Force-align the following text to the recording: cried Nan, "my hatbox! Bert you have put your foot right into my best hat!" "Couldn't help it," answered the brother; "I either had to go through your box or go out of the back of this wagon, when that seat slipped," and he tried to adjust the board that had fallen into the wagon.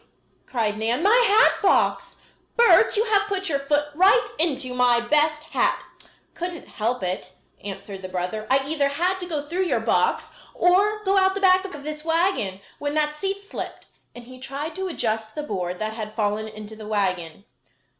cried 0.47 0.79
Nan, 0.79 1.03
"my 1.03 1.23
hatbox! 1.27 2.15
Bert 2.57 2.97
you 2.97 3.03
have 3.05 3.27
put 3.27 3.49
your 3.49 3.59
foot 3.59 3.85
right 3.93 4.27
into 4.39 4.73
my 4.73 4.99
best 4.99 5.43
hat!" 5.51 5.83
"Couldn't 6.33 6.67
help 6.67 7.03
it," 7.03 7.33
answered 7.63 8.01
the 8.01 8.09
brother; 8.09 8.47
"I 8.49 8.65
either 8.67 8.87
had 8.87 9.19
to 9.19 9.27
go 9.27 9.43
through 9.47 9.65
your 9.65 9.79
box 9.79 10.31
or 10.55 11.03
go 11.03 11.19
out 11.19 11.27
of 11.35 11.35
the 11.35 11.41
back 11.41 11.65
of 11.65 11.83
this 11.83 12.03
wagon, 12.03 12.61
when 12.79 12.95
that 12.95 13.13
seat 13.13 13.43
slipped," 13.43 13.89
and 14.15 14.23
he 14.23 14.39
tried 14.39 14.73
to 14.77 14.87
adjust 14.87 15.35
the 15.35 15.43
board 15.43 15.77
that 15.77 15.93
had 15.93 16.15
fallen 16.15 16.47
into 16.47 16.75
the 16.75 16.87
wagon. 16.87 17.45